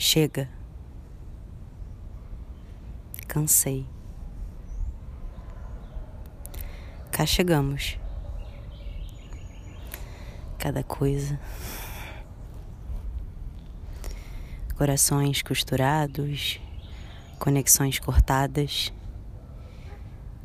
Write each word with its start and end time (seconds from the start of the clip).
Chega. 0.00 0.48
Cansei. 3.26 3.84
Cá 7.10 7.26
chegamos. 7.26 7.98
Cada 10.56 10.84
coisa. 10.84 11.38
Corações 14.76 15.42
costurados, 15.42 16.60
conexões 17.40 17.98
cortadas, 17.98 18.92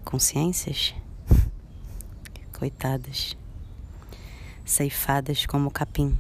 consciências 0.03 0.95
coitadas, 2.57 3.37
ceifadas 4.65 5.45
como 5.45 5.69
capim. 5.69 6.17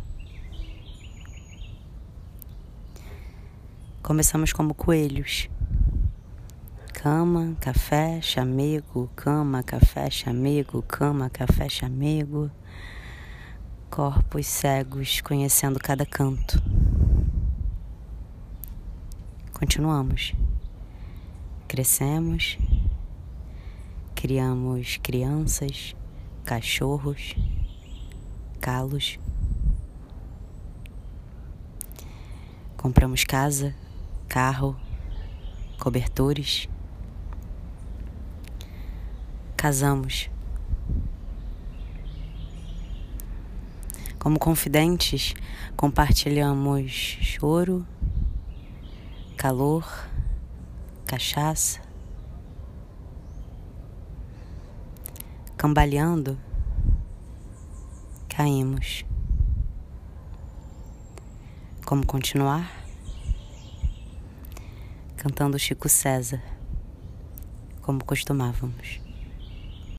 Começamos 4.03 4.51
como 4.51 4.73
coelhos. 4.73 5.49
Cama, 6.93 7.55
café, 7.61 8.21
chamego, 8.21 9.09
cama, 9.15 9.63
café, 9.63 10.09
chamego, 10.09 10.81
cama, 10.81 11.29
café, 11.29 11.69
chamego. 11.69 12.51
Corpos 13.89 14.45
cegos 14.45 15.21
conhecendo 15.21 15.79
cada 15.79 16.05
canto. 16.05 16.61
Continuamos. 19.53 20.33
Crescemos. 21.69 22.57
Criamos 24.13 24.99
crianças, 25.01 25.95
cachorros, 26.43 27.35
calos. 28.59 29.17
Compramos 32.75 33.23
casa, 33.23 33.73
carro, 34.33 34.75
cobertores. 35.77 36.67
Casamos. 39.55 40.27
Como 44.17 44.39
confidentes, 44.39 45.35
compartilhamos 45.75 46.91
choro, 47.21 47.85
calor, 49.37 49.85
cachaça. 51.05 51.79
Cambaleando, 55.55 56.39
caímos. 58.27 59.05
Como 61.85 62.03
continuar? 62.07 62.82
Cantando 65.23 65.57
Chico 65.57 65.87
César, 65.87 66.41
como 67.81 68.03
costumávamos. 68.03 68.99